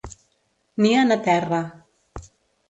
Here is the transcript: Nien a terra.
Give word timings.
Nien 0.85 1.13
a 1.17 1.19
terra. 1.27 1.61